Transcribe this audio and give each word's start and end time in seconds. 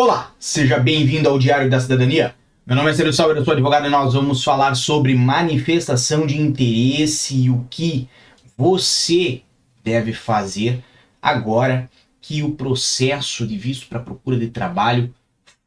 Olá, 0.00 0.32
seja 0.38 0.78
bem-vindo 0.78 1.28
ao 1.28 1.40
Diário 1.40 1.68
da 1.68 1.80
Cidadania. 1.80 2.32
Meu 2.64 2.76
nome 2.76 2.88
é 2.88 2.94
Célio 2.94 3.12
Sauer, 3.12 3.36
eu 3.36 3.44
sou 3.44 3.52
advogado 3.52 3.84
e 3.84 3.90
nós 3.90 4.14
vamos 4.14 4.44
falar 4.44 4.76
sobre 4.76 5.12
manifestação 5.12 6.24
de 6.24 6.40
interesse 6.40 7.34
e 7.34 7.50
o 7.50 7.66
que 7.68 8.08
você 8.56 9.42
deve 9.82 10.12
fazer 10.12 10.84
agora 11.20 11.90
que 12.20 12.44
o 12.44 12.52
processo 12.52 13.44
de 13.44 13.58
visto 13.58 13.88
para 13.88 13.98
procura 13.98 14.38
de 14.38 14.50
trabalho 14.50 15.12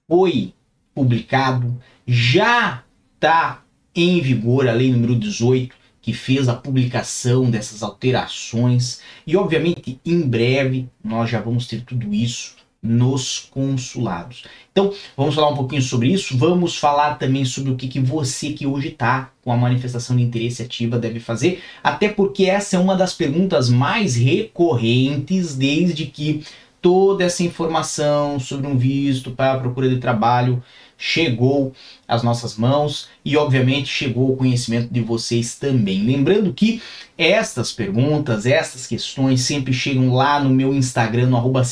foi 0.07 0.53
publicado, 0.95 1.77
já 2.07 2.85
está 3.15 3.61
em 3.93 4.21
vigor 4.21 4.65
a 4.69 4.71
lei 4.71 4.93
número 4.93 5.13
18 5.13 5.75
que 6.01 6.13
fez 6.13 6.47
a 6.47 6.55
publicação 6.55 7.51
dessas 7.51 7.83
alterações 7.83 9.01
e 9.27 9.35
obviamente 9.35 9.99
em 10.05 10.21
breve 10.21 10.87
nós 11.03 11.29
já 11.29 11.41
vamos 11.41 11.67
ter 11.67 11.81
tudo 11.81 12.13
isso 12.13 12.60
nos 12.81 13.47
consulados. 13.51 14.43
Então, 14.71 14.91
vamos 15.15 15.35
falar 15.35 15.49
um 15.49 15.55
pouquinho 15.55 15.81
sobre 15.81 16.11
isso. 16.11 16.35
Vamos 16.35 16.77
falar 16.77 17.15
também 17.15 17.45
sobre 17.45 17.71
o 17.71 17.75
que, 17.75 17.87
que 17.87 17.99
você 17.99 18.53
que 18.53 18.65
hoje 18.65 18.87
está 18.87 19.31
com 19.43 19.51
a 19.51 19.57
manifestação 19.57 20.15
de 20.15 20.23
interesse 20.23 20.63
ativa 20.63 20.97
deve 20.97 21.19
fazer, 21.19 21.61
até 21.83 22.09
porque 22.09 22.45
essa 22.45 22.75
é 22.75 22.79
uma 22.79 22.95
das 22.95 23.13
perguntas 23.13 23.69
mais 23.69 24.15
recorrentes 24.15 25.55
desde 25.55 26.05
que 26.05 26.43
toda 26.81 27.23
essa 27.23 27.43
informação 27.43 28.39
sobre 28.39 28.65
um 28.65 28.77
visto 28.77 29.31
para 29.31 29.53
a 29.53 29.59
procura 29.59 29.87
de 29.87 29.97
trabalho 29.97 30.63
chegou 30.97 31.73
às 32.07 32.21
nossas 32.21 32.55
mãos 32.55 33.09
e, 33.25 33.35
obviamente, 33.35 33.87
chegou 33.87 34.29
ao 34.29 34.37
conhecimento 34.37 34.91
de 34.91 35.01
vocês 35.01 35.55
também. 35.55 36.03
Lembrando 36.03 36.53
que 36.53 36.81
estas 37.17 37.71
perguntas, 37.71 38.45
estas 38.45 38.85
questões 38.85 39.41
sempre 39.41 39.73
chegam 39.73 40.13
lá 40.13 40.39
no 40.39 40.49
meu 40.49 40.73
Instagram, 40.73 41.27
no 41.27 41.37
arroba 41.37 41.63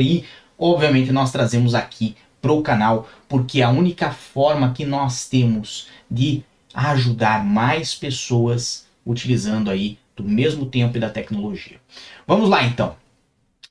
e 0.00 0.24
obviamente 0.62 1.10
nós 1.10 1.32
trazemos 1.32 1.74
aqui 1.74 2.14
para 2.40 2.52
o 2.52 2.62
canal, 2.62 3.08
porque 3.28 3.60
é 3.60 3.64
a 3.64 3.70
única 3.70 4.10
forma 4.10 4.72
que 4.72 4.84
nós 4.84 5.28
temos 5.28 5.88
de 6.10 6.42
ajudar 6.74 7.44
mais 7.44 7.94
pessoas 7.94 8.86
utilizando 9.04 9.70
aí 9.70 9.98
do 10.16 10.24
mesmo 10.24 10.66
tempo 10.66 10.96
e 10.96 11.00
da 11.00 11.10
tecnologia. 11.10 11.78
Vamos 12.26 12.48
lá 12.48 12.64
então. 12.64 12.96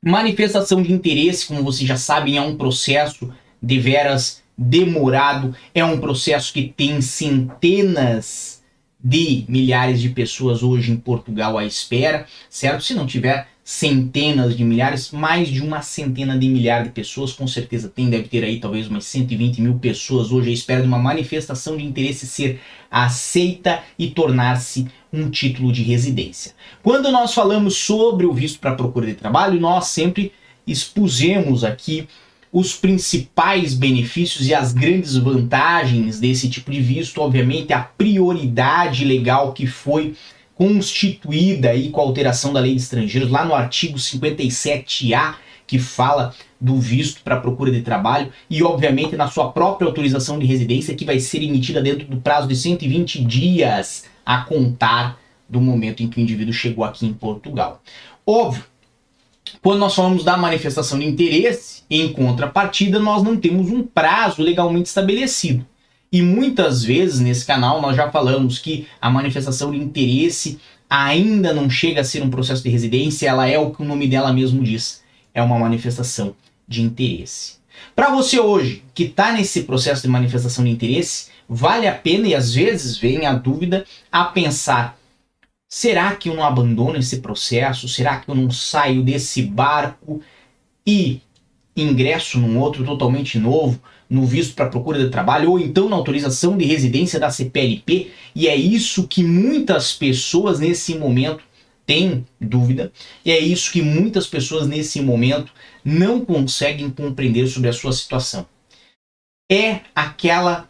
Manifestação 0.03 0.81
de 0.81 0.91
interesse, 0.91 1.45
como 1.45 1.63
vocês 1.63 1.87
já 1.87 1.97
sabem, 1.97 2.37
é 2.37 2.41
um 2.41 2.57
processo 2.57 3.31
de 3.61 3.79
veras 3.79 4.41
demorado, 4.57 5.55
é 5.73 5.83
um 5.83 5.99
processo 5.99 6.51
que 6.51 6.73
tem 6.75 7.01
centenas 7.01 8.61
de 9.03 9.45
milhares 9.47 9.99
de 9.99 10.09
pessoas 10.09 10.61
hoje 10.61 10.91
em 10.91 10.97
Portugal 10.97 11.57
à 11.57 11.65
espera, 11.65 12.25
certo? 12.49 12.83
Se 12.83 12.93
não 12.93 13.05
tiver 13.05 13.47
centenas 13.63 14.57
de 14.57 14.63
milhares, 14.63 15.11
mais 15.11 15.47
de 15.47 15.61
uma 15.61 15.81
centena 15.81 16.37
de 16.37 16.49
milhares 16.49 16.87
de 16.87 16.93
pessoas, 16.93 17.31
com 17.31 17.47
certeza 17.47 17.87
tem, 17.87 18.09
deve 18.09 18.27
ter 18.27 18.43
aí 18.43 18.59
talvez 18.59 18.87
umas 18.87 19.05
120 19.05 19.61
mil 19.61 19.75
pessoas 19.75 20.31
hoje 20.31 20.49
à 20.49 20.53
espera 20.53 20.81
de 20.81 20.87
uma 20.87 20.97
manifestação 20.97 21.77
de 21.77 21.83
interesse 21.83 22.25
ser 22.25 22.59
aceita 22.89 23.83
e 23.97 24.09
tornar-se 24.09 24.87
um 25.13 25.29
título 25.29 25.71
de 25.71 25.83
residência. 25.83 26.53
Quando 26.81 27.11
nós 27.11 27.33
falamos 27.33 27.77
sobre 27.77 28.25
o 28.25 28.33
visto 28.33 28.59
para 28.59 28.75
procura 28.75 29.05
de 29.05 29.13
trabalho, 29.13 29.59
nós 29.59 29.87
sempre 29.87 30.31
expusemos 30.65 31.63
aqui 31.63 32.07
os 32.51 32.75
principais 32.75 33.73
benefícios 33.73 34.47
e 34.47 34.53
as 34.53 34.73
grandes 34.73 35.15
vantagens 35.15 36.19
desse 36.19 36.49
tipo 36.49 36.69
de 36.69 36.81
visto, 36.81 37.21
obviamente 37.21 37.71
a 37.71 37.79
prioridade 37.79 39.05
legal 39.05 39.53
que 39.53 39.65
foi 39.65 40.15
constituída 40.61 41.71
aí 41.71 41.89
com 41.89 41.99
a 41.99 42.03
alteração 42.03 42.53
da 42.53 42.59
lei 42.59 42.75
de 42.75 42.81
estrangeiros, 42.81 43.31
lá 43.31 43.43
no 43.43 43.55
artigo 43.55 43.97
57A, 43.97 45.33
que 45.65 45.79
fala 45.79 46.35
do 46.59 46.77
visto 46.77 47.23
para 47.23 47.41
procura 47.41 47.71
de 47.71 47.81
trabalho 47.81 48.31
e, 48.47 48.61
obviamente, 48.61 49.15
na 49.15 49.27
sua 49.27 49.51
própria 49.51 49.87
autorização 49.87 50.37
de 50.37 50.45
residência, 50.45 50.93
que 50.93 51.03
vai 51.03 51.19
ser 51.19 51.41
emitida 51.41 51.81
dentro 51.81 52.05
do 52.05 52.17
prazo 52.17 52.47
de 52.47 52.55
120 52.55 53.23
dias 53.23 54.05
a 54.23 54.41
contar 54.41 55.19
do 55.49 55.59
momento 55.59 56.03
em 56.03 56.07
que 56.07 56.19
o 56.19 56.21
indivíduo 56.21 56.53
chegou 56.53 56.85
aqui 56.85 57.07
em 57.07 57.13
Portugal. 57.13 57.81
Óbvio, 58.23 58.63
quando 59.63 59.79
nós 59.79 59.95
falamos 59.95 60.23
da 60.23 60.37
manifestação 60.37 60.99
de 60.99 61.07
interesse, 61.07 61.81
em 61.89 62.13
contrapartida, 62.13 62.99
nós 62.99 63.23
não 63.23 63.35
temos 63.35 63.71
um 63.71 63.81
prazo 63.81 64.43
legalmente 64.43 64.89
estabelecido. 64.89 65.65
E 66.11 66.21
muitas 66.21 66.83
vezes 66.83 67.19
nesse 67.21 67.45
canal 67.45 67.81
nós 67.81 67.95
já 67.95 68.11
falamos 68.11 68.59
que 68.59 68.85
a 68.99 69.09
manifestação 69.09 69.71
de 69.71 69.77
interesse 69.77 70.59
ainda 70.89 71.53
não 71.53 71.69
chega 71.69 72.01
a 72.01 72.03
ser 72.03 72.21
um 72.21 72.29
processo 72.29 72.61
de 72.61 72.69
residência, 72.69 73.29
ela 73.29 73.47
é 73.47 73.57
o 73.57 73.71
que 73.71 73.81
o 73.81 73.85
nome 73.85 74.07
dela 74.09 74.33
mesmo 74.33 74.61
diz, 74.61 75.01
é 75.33 75.41
uma 75.41 75.57
manifestação 75.57 76.35
de 76.67 76.81
interesse. 76.81 77.61
Para 77.95 78.09
você 78.09 78.39
hoje 78.39 78.83
que 78.93 79.03
está 79.03 79.31
nesse 79.31 79.63
processo 79.63 80.01
de 80.01 80.09
manifestação 80.09 80.65
de 80.65 80.69
interesse, 80.69 81.29
vale 81.47 81.87
a 81.87 81.95
pena 81.95 82.27
e 82.27 82.35
às 82.35 82.53
vezes 82.53 82.97
vem 82.97 83.25
a 83.25 83.33
dúvida 83.33 83.85
a 84.11 84.25
pensar: 84.25 84.97
será 85.69 86.13
que 86.15 86.27
eu 86.27 86.35
não 86.35 86.43
abandono 86.43 86.97
esse 86.97 87.21
processo? 87.21 87.87
Será 87.87 88.19
que 88.19 88.29
eu 88.29 88.35
não 88.35 88.51
saio 88.51 89.01
desse 89.01 89.41
barco 89.41 90.21
e 90.85 91.21
ingresso 91.75 92.37
num 92.37 92.59
outro 92.59 92.83
totalmente 92.83 93.39
novo? 93.39 93.81
No 94.11 94.25
visto 94.25 94.55
para 94.55 94.67
procura 94.67 94.99
de 94.99 95.09
trabalho 95.09 95.51
ou 95.51 95.59
então 95.59 95.87
na 95.87 95.95
autorização 95.95 96.57
de 96.57 96.65
residência 96.65 97.17
da 97.17 97.31
CPLP, 97.31 98.11
e 98.35 98.45
é 98.45 98.55
isso 98.55 99.07
que 99.07 99.23
muitas 99.23 99.93
pessoas 99.93 100.59
nesse 100.59 100.95
momento 100.95 101.41
têm 101.85 102.25
dúvida, 102.39 102.91
e 103.23 103.31
é 103.31 103.39
isso 103.39 103.71
que 103.71 103.81
muitas 103.81 104.27
pessoas 104.27 104.67
nesse 104.67 105.01
momento 105.01 105.53
não 105.83 106.25
conseguem 106.25 106.89
compreender 106.89 107.47
sobre 107.47 107.69
a 107.69 107.73
sua 107.73 107.93
situação. 107.93 108.45
É 109.49 109.79
aquela 109.95 110.69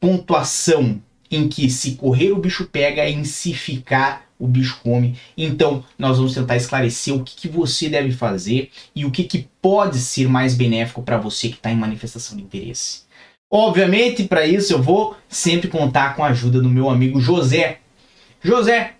pontuação 0.00 1.00
em 1.30 1.48
que 1.48 1.70
se 1.70 1.92
correr 1.92 2.32
o 2.32 2.38
bicho 2.38 2.66
pega, 2.66 3.08
em 3.08 3.22
se 3.22 3.54
ficar 3.54 4.28
o 4.40 4.48
bicho 4.48 4.80
come. 4.82 5.16
Então, 5.36 5.84
nós 5.98 6.16
vamos 6.16 6.34
tentar 6.34 6.56
esclarecer 6.56 7.14
o 7.14 7.22
que, 7.22 7.36
que 7.36 7.48
você 7.48 7.88
deve 7.88 8.10
fazer 8.10 8.70
e 8.96 9.04
o 9.04 9.10
que, 9.10 9.22
que 9.24 9.46
pode 9.60 9.98
ser 9.98 10.26
mais 10.28 10.54
benéfico 10.54 11.02
para 11.02 11.18
você 11.18 11.48
que 11.48 11.56
está 11.56 11.70
em 11.70 11.76
manifestação 11.76 12.36
de 12.36 12.42
interesse. 12.42 13.02
Obviamente, 13.52 14.24
para 14.24 14.46
isso 14.46 14.72
eu 14.72 14.82
vou 14.82 15.16
sempre 15.28 15.68
contar 15.68 16.16
com 16.16 16.24
a 16.24 16.28
ajuda 16.28 16.60
do 16.60 16.70
meu 16.70 16.88
amigo 16.88 17.20
José. 17.20 17.80
José, 18.42 18.94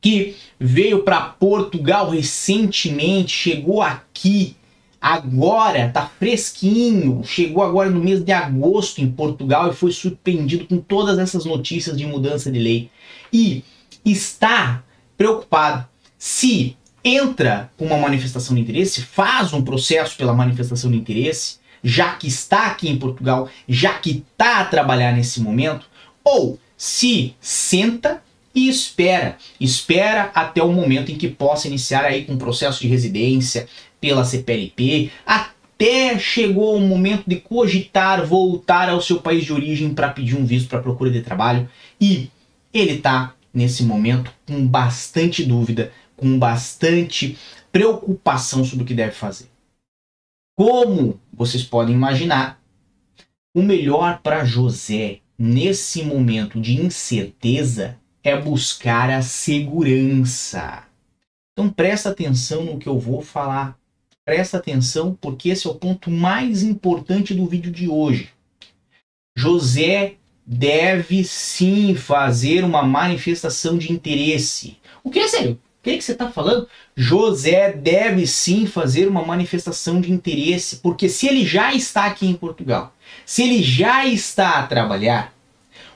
que 0.00 0.36
veio 0.60 1.02
para 1.02 1.20
Portugal 1.20 2.10
recentemente, 2.10 3.30
chegou 3.30 3.80
aqui 3.80 4.56
agora, 5.00 5.88
tá 5.90 6.10
fresquinho, 6.18 7.22
chegou 7.24 7.62
agora 7.62 7.88
no 7.88 8.00
mês 8.00 8.22
de 8.22 8.32
agosto 8.32 9.00
em 9.00 9.10
Portugal 9.10 9.70
e 9.70 9.74
foi 9.74 9.92
surpreendido 9.92 10.66
com 10.66 10.78
todas 10.78 11.18
essas 11.18 11.44
notícias 11.44 11.96
de 11.96 12.04
mudança 12.04 12.50
de 12.50 12.58
lei. 12.58 12.90
E 13.32 13.62
está 14.04 14.82
preocupado. 15.16 15.86
Se 16.18 16.76
entra 17.04 17.70
com 17.76 17.86
uma 17.86 17.98
manifestação 17.98 18.54
de 18.54 18.62
interesse, 18.62 19.02
faz 19.02 19.52
um 19.52 19.62
processo 19.62 20.16
pela 20.16 20.32
manifestação 20.32 20.90
de 20.90 20.96
interesse, 20.96 21.58
já 21.82 22.14
que 22.14 22.26
está 22.26 22.66
aqui 22.66 22.88
em 22.88 22.98
Portugal, 22.98 23.48
já 23.68 23.94
que 23.94 24.24
está 24.30 24.60
a 24.60 24.64
trabalhar 24.64 25.12
nesse 25.12 25.40
momento, 25.40 25.86
ou 26.24 26.58
se 26.76 27.34
senta 27.40 28.22
e 28.54 28.68
espera, 28.68 29.36
espera 29.60 30.30
até 30.34 30.62
o 30.62 30.72
momento 30.72 31.12
em 31.12 31.16
que 31.16 31.28
possa 31.28 31.68
iniciar 31.68 32.04
aí 32.04 32.24
com 32.24 32.32
um 32.32 32.38
processo 32.38 32.80
de 32.80 32.88
residência 32.88 33.68
pela 34.00 34.24
CPLP, 34.24 35.10
até 35.24 36.18
chegou 36.18 36.76
o 36.76 36.80
momento 36.80 37.24
de 37.26 37.36
cogitar 37.36 38.26
voltar 38.26 38.88
ao 38.88 39.00
seu 39.00 39.20
país 39.20 39.44
de 39.44 39.52
origem 39.52 39.94
para 39.94 40.08
pedir 40.08 40.36
um 40.36 40.44
visto 40.44 40.68
para 40.68 40.80
procura 40.82 41.10
de 41.10 41.20
trabalho 41.20 41.68
e 42.00 42.30
ele 42.72 42.94
está 42.94 43.34
nesse 43.52 43.82
momento 43.82 44.32
com 44.46 44.66
bastante 44.66 45.44
dúvida, 45.44 45.92
com 46.16 46.38
bastante 46.38 47.38
preocupação 47.72 48.64
sobre 48.64 48.84
o 48.84 48.86
que 48.86 48.94
deve 48.94 49.12
fazer. 49.12 49.48
Como 50.56 51.20
vocês 51.32 51.62
podem 51.62 51.94
imaginar, 51.94 52.60
o 53.54 53.62
melhor 53.62 54.20
para 54.22 54.44
José 54.44 55.20
nesse 55.38 56.02
momento 56.02 56.60
de 56.60 56.80
incerteza 56.80 57.98
é 58.22 58.36
buscar 58.36 59.10
a 59.10 59.22
segurança. 59.22 60.84
Então 61.52 61.70
presta 61.70 62.10
atenção 62.10 62.64
no 62.64 62.78
que 62.78 62.88
eu 62.88 62.98
vou 62.98 63.22
falar. 63.22 63.78
Presta 64.24 64.58
atenção 64.58 65.16
porque 65.20 65.48
esse 65.48 65.66
é 65.66 65.70
o 65.70 65.74
ponto 65.74 66.10
mais 66.10 66.62
importante 66.62 67.32
do 67.32 67.46
vídeo 67.46 67.72
de 67.72 67.88
hoje. 67.88 68.30
José 69.36 70.17
deve 70.50 71.24
sim 71.24 71.94
fazer 71.94 72.64
uma 72.64 72.82
manifestação 72.82 73.76
de 73.76 73.92
interesse. 73.92 74.78
O 75.04 75.10
que 75.10 75.18
é 75.18 75.28
sério? 75.28 75.52
O 75.52 75.82
que, 75.82 75.90
é 75.90 75.96
que 75.98 76.02
você 76.02 76.12
está 76.12 76.30
falando? 76.30 76.66
José 76.96 77.70
deve 77.72 78.26
sim 78.26 78.66
fazer 78.66 79.06
uma 79.06 79.22
manifestação 79.24 80.00
de 80.00 80.10
interesse, 80.10 80.76
porque 80.76 81.06
se 81.08 81.28
ele 81.28 81.44
já 81.44 81.74
está 81.74 82.06
aqui 82.06 82.26
em 82.26 82.32
Portugal, 82.32 82.94
se 83.26 83.42
ele 83.42 83.62
já 83.62 84.06
está 84.06 84.58
a 84.58 84.66
trabalhar, 84.66 85.34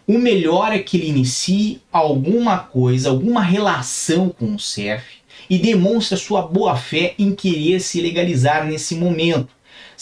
o 0.06 0.18
melhor 0.18 0.70
é 0.72 0.78
que 0.78 0.98
ele 0.98 1.08
inicie 1.08 1.80
alguma 1.90 2.58
coisa, 2.58 3.08
alguma 3.08 3.40
relação 3.40 4.28
com 4.28 4.54
o 4.54 4.58
CEF 4.58 5.22
e 5.48 5.58
demonstre 5.58 6.18
sua 6.18 6.42
boa 6.42 6.76
fé 6.76 7.14
em 7.18 7.34
querer 7.34 7.80
se 7.80 8.00
legalizar 8.02 8.66
nesse 8.66 8.94
momento. 8.94 9.48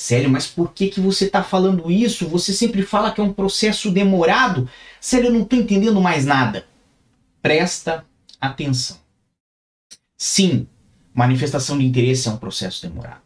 Célio, 0.01 0.31
mas 0.31 0.47
por 0.47 0.73
que, 0.73 0.89
que 0.89 0.99
você 0.99 1.27
está 1.27 1.45
falando 1.45 1.91
isso? 1.91 2.27
Você 2.29 2.55
sempre 2.55 2.83
fala 2.83 3.13
que 3.13 3.21
é 3.21 3.23
um 3.23 3.35
processo 3.35 3.91
demorado. 3.91 4.67
Célio, 4.99 5.27
eu 5.27 5.35
não 5.35 5.43
estou 5.43 5.59
entendendo 5.59 6.01
mais 6.01 6.25
nada. 6.25 6.67
Presta 7.43 8.07
atenção. 8.41 8.97
Sim, 10.17 10.67
manifestação 11.13 11.77
de 11.77 11.85
interesse 11.85 12.29
é 12.29 12.31
um 12.31 12.39
processo 12.39 12.81
demorado. 12.81 13.21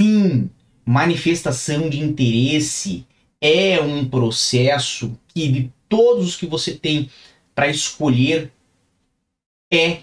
Sim, 0.00 0.50
manifestação 0.84 1.88
de 1.88 2.00
interesse 2.00 3.06
é 3.40 3.80
um 3.80 4.08
processo 4.08 5.16
que 5.28 5.46
de 5.46 5.72
todos 5.88 6.30
os 6.30 6.36
que 6.36 6.46
você 6.46 6.74
tem 6.74 7.08
para 7.54 7.68
escolher 7.68 8.50
é 9.72 9.98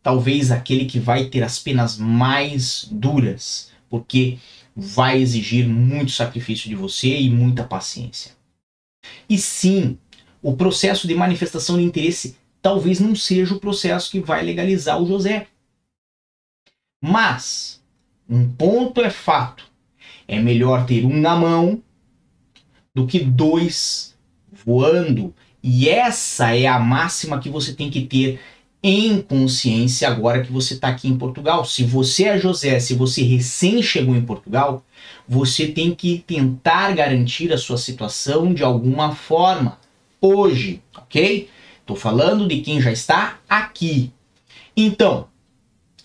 talvez 0.00 0.52
aquele 0.52 0.86
que 0.86 1.00
vai 1.00 1.24
ter 1.24 1.42
as 1.42 1.58
penas 1.58 1.98
mais 1.98 2.86
duras, 2.88 3.72
porque 3.90 4.38
vai 4.80 5.20
exigir 5.20 5.68
muito 5.68 6.12
sacrifício 6.12 6.68
de 6.68 6.76
você 6.76 7.18
e 7.18 7.28
muita 7.28 7.64
paciência. 7.64 8.30
E 9.28 9.36
sim, 9.36 9.98
o 10.40 10.56
processo 10.56 11.08
de 11.08 11.16
manifestação 11.16 11.76
de 11.76 11.82
interesse 11.82 12.36
talvez 12.62 13.00
não 13.00 13.16
seja 13.16 13.56
o 13.56 13.60
processo 13.60 14.08
que 14.08 14.20
vai 14.20 14.44
legalizar 14.44 15.02
o 15.02 15.06
José. 15.06 15.48
Mas, 17.02 17.82
um 18.28 18.48
ponto 18.48 19.00
é 19.00 19.10
fato: 19.10 19.64
é 20.28 20.38
melhor 20.38 20.86
ter 20.86 21.04
um 21.04 21.20
na 21.20 21.34
mão 21.34 21.82
do 22.94 23.04
que 23.04 23.18
dois 23.18 24.16
voando. 24.52 25.34
E 25.60 25.88
essa 25.88 26.54
é 26.54 26.66
a 26.68 26.78
máxima 26.78 27.40
que 27.40 27.50
você 27.50 27.74
tem 27.74 27.90
que 27.90 28.06
ter 28.06 28.40
em 28.82 29.20
consciência 29.20 30.08
agora 30.08 30.42
que 30.42 30.52
você 30.52 30.74
está 30.74 30.88
aqui 30.88 31.08
em 31.08 31.16
Portugal. 31.16 31.64
Se 31.64 31.82
você 31.82 32.24
é 32.24 32.38
José, 32.38 32.78
se 32.78 32.94
você 32.94 33.22
recém 33.22 33.82
chegou 33.82 34.14
em 34.14 34.24
Portugal, 34.24 34.84
você 35.28 35.66
tem 35.66 35.94
que 35.94 36.24
tentar 36.26 36.92
garantir 36.92 37.52
a 37.52 37.58
sua 37.58 37.78
situação 37.78 38.54
de 38.54 38.62
alguma 38.62 39.14
forma 39.14 39.78
hoje, 40.20 40.82
ok? 40.96 41.48
Estou 41.80 41.96
falando 41.96 42.46
de 42.46 42.60
quem 42.60 42.80
já 42.80 42.92
está 42.92 43.38
aqui. 43.48 44.12
Então, 44.76 45.26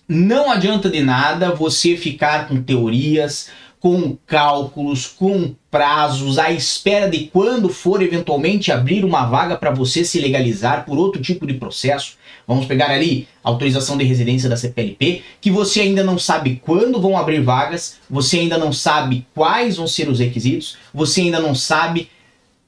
não 0.08 0.50
adianta 0.50 0.90
de 0.90 1.00
nada 1.00 1.54
você 1.54 1.96
ficar 1.96 2.48
com 2.48 2.62
teorias, 2.62 3.50
com 3.84 4.16
cálculos, 4.26 5.06
com 5.06 5.54
prazos, 5.70 6.38
à 6.38 6.50
espera 6.50 7.06
de 7.06 7.26
quando 7.26 7.68
for 7.68 8.00
eventualmente 8.00 8.72
abrir 8.72 9.04
uma 9.04 9.26
vaga 9.26 9.56
para 9.56 9.70
você 9.70 10.02
se 10.02 10.18
legalizar 10.18 10.86
por 10.86 10.96
outro 10.96 11.20
tipo 11.20 11.46
de 11.46 11.52
processo. 11.52 12.16
Vamos 12.48 12.64
pegar 12.64 12.90
ali 12.90 13.28
autorização 13.42 13.98
de 13.98 14.04
residência 14.04 14.48
da 14.48 14.56
CPLP, 14.56 15.22
que 15.38 15.50
você 15.50 15.82
ainda 15.82 16.02
não 16.02 16.18
sabe 16.18 16.62
quando 16.64 16.98
vão 16.98 17.14
abrir 17.14 17.42
vagas, 17.42 17.98
você 18.08 18.38
ainda 18.38 18.56
não 18.56 18.72
sabe 18.72 19.26
quais 19.34 19.76
vão 19.76 19.86
ser 19.86 20.08
os 20.08 20.18
requisitos, 20.18 20.78
você 20.94 21.20
ainda 21.20 21.38
não 21.38 21.54
sabe 21.54 22.08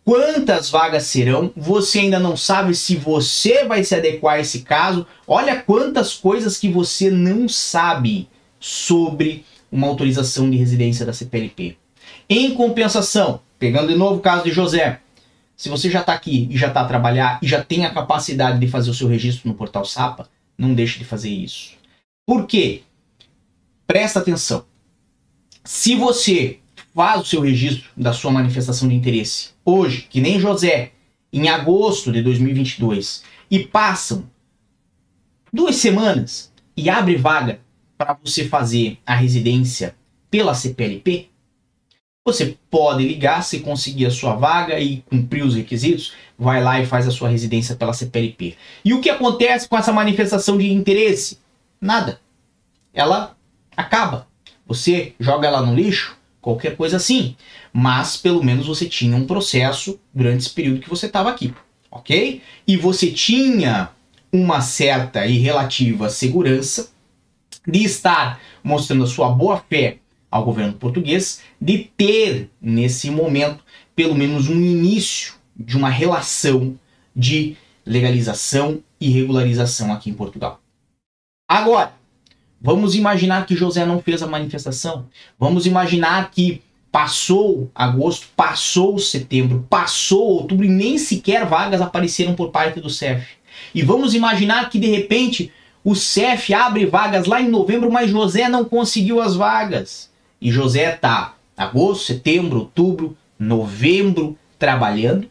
quantas 0.05 0.69
vagas 0.69 1.05
serão, 1.05 1.51
você 1.57 2.01
ainda 2.01 2.19
não 2.19 2.37
sabe 2.37 2.75
se 2.75 2.95
você 2.95 3.65
vai 3.65 3.83
se 3.83 3.95
adequar 3.95 4.35
a 4.35 4.41
esse 4.41 4.61
caso. 4.61 5.07
Olha 5.27 5.57
quantas 5.57 6.12
coisas 6.12 6.59
que 6.59 6.69
você 6.69 7.11
não 7.11 7.49
sabe 7.49 8.29
sobre 8.61 9.47
uma 9.76 9.87
autorização 9.88 10.49
de 10.49 10.56
residência 10.56 11.05
da 11.05 11.12
CPLP. 11.12 11.76
Em 12.28 12.55
compensação, 12.55 13.40
pegando 13.58 13.88
de 13.88 13.94
novo 13.94 14.17
o 14.17 14.20
caso 14.20 14.44
de 14.44 14.50
José, 14.50 15.00
se 15.55 15.69
você 15.69 15.90
já 15.90 16.00
está 16.00 16.14
aqui 16.14 16.49
e 16.50 16.56
já 16.56 16.69
está 16.69 16.81
a 16.81 16.87
trabalhar 16.87 17.38
e 17.43 17.46
já 17.46 17.62
tem 17.62 17.84
a 17.84 17.93
capacidade 17.93 18.58
de 18.58 18.69
fazer 18.69 18.90
o 18.90 18.94
seu 18.94 19.06
registro 19.06 19.49
no 19.49 19.55
portal 19.55 19.84
SAPA, 19.84 20.28
não 20.56 20.73
deixe 20.73 20.99
de 20.99 21.05
fazer 21.05 21.28
isso. 21.28 21.75
Por 22.26 22.46
quê? 22.46 22.82
Presta 23.87 24.19
atenção. 24.19 24.64
Se 25.62 25.94
você 25.94 26.58
faz 26.94 27.20
o 27.20 27.25
seu 27.26 27.43
registro 27.43 27.90
da 27.94 28.14
sua 28.14 28.31
manifestação 28.31 28.88
de 28.88 28.94
interesse 28.94 29.50
hoje, 29.62 30.06
que 30.08 30.23
nem 30.23 30.40
José, 30.40 30.93
em 31.31 31.49
agosto 31.49 32.11
de 32.11 32.23
2022, 32.23 33.23
e 33.50 33.61
passam 33.61 34.25
duas 35.52 35.76
semanas 35.76 36.50
e 36.75 36.88
abre 36.88 37.17
vaga 37.17 37.61
para 37.97 38.19
você 38.23 38.49
fazer 38.49 38.99
a 39.07 39.15
residência 39.15 39.95
pela 40.31 40.55
CPLP, 40.55 41.29
você 42.25 42.57
pode 42.69 43.07
ligar 43.07 43.43
se 43.45 43.61
conseguir 43.61 44.07
a 44.07 44.11
sua 44.11 44.35
vaga 44.35 44.81
e 44.81 44.99
cumprir 45.03 45.45
os 45.45 45.55
requisitos, 45.55 46.13
vai 46.37 46.61
lá 46.61 46.81
e 46.81 46.87
faz 46.87 47.07
a 47.07 47.13
sua 47.13 47.29
residência 47.29 47.77
pela 47.77 47.93
CPLP. 47.93 48.57
E 48.85 48.93
o 48.93 49.01
que 49.01 49.09
acontece 49.09 49.69
com 49.69 49.79
essa 49.79 49.93
manifestação 49.93 50.59
de 50.59 50.73
interesse? 50.73 51.39
Nada. 51.81 52.21
Ela 52.93 53.37
acaba. 53.77 54.27
Você 54.67 55.15
joga 55.21 55.47
ela 55.47 55.63
no 55.63 55.73
lixo, 55.73 56.17
qualquer 56.41 56.77
coisa 56.77 56.97
assim. 56.97 57.37
Mas 57.73 58.17
pelo 58.17 58.43
menos 58.43 58.67
você 58.67 58.87
tinha 58.87 59.17
um 59.17 59.27
processo 59.27 60.01
durante 60.13 60.41
esse 60.41 60.51
período 60.51 60.81
que 60.81 60.91
você 60.91 61.07
estava 61.07 61.31
aqui, 61.31 61.55
ok? 61.91 62.43
E 62.67 62.77
você 62.77 63.13
tinha 63.13 63.91
uma 64.33 64.61
certa 64.61 65.25
e 65.27 65.39
relativa 65.39 66.11
segurança 66.11 66.91
de 67.67 67.85
estar 67.85 68.41
mostrando 68.63 69.05
a 69.05 69.07
sua 69.07 69.29
boa 69.31 69.59
fé 69.59 69.99
ao 70.31 70.45
governo 70.45 70.75
português, 70.75 71.43
de 71.61 71.91
ter 71.97 72.51
nesse 72.61 73.11
momento 73.11 73.65
pelo 73.95 74.15
menos 74.15 74.49
um 74.49 74.61
início 74.61 75.35
de 75.57 75.77
uma 75.77 75.89
relação 75.89 76.79
de 77.15 77.57
legalização 77.85 78.83
e 79.01 79.09
regularização 79.09 79.93
aqui 79.93 80.11
em 80.11 80.15
Portugal. 80.15 80.61
Agora, 81.49 81.95
Vamos 82.61 82.95
imaginar 82.95 83.47
que 83.47 83.55
José 83.55 83.85
não 83.85 84.01
fez 84.01 84.23
a 84.23 84.27
manifestação. 84.27 85.07
Vamos 85.39 85.67
imaginar 85.67 86.31
que 86.31 86.62
passou 86.91 87.71
agosto, 87.75 88.29
passou 88.35 88.99
setembro, 88.99 89.67
passou 89.69 90.23
outubro 90.23 90.65
e 90.65 90.69
nem 90.69 90.97
sequer 90.97 91.45
vagas 91.45 91.81
apareceram 91.81 92.35
por 92.35 92.51
parte 92.51 92.81
do 92.81 92.89
CEF. 92.89 93.25
E 93.75 93.83
vamos 93.83 94.15
imaginar 94.15 94.71
que 94.71 94.79
de 94.79 94.89
repente 94.89 95.53
o 95.87 95.94
CEF 95.94 96.53
abre 96.53 96.85
vagas 96.85 97.27
lá 97.29 97.41
em 97.41 97.49
novembro, 97.49 97.93
mas 97.93 98.11
José 98.11 98.49
não 98.49 98.65
conseguiu 98.65 99.21
as 99.21 99.37
vagas. 99.37 100.11
E 100.43 100.50
José 100.50 100.91
tá 100.91 101.37
agosto, 101.56 102.06
setembro, 102.06 102.59
outubro, 102.59 103.17
novembro 103.38 104.37
trabalhando 104.59 105.31